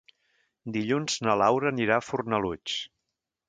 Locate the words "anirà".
1.75-2.01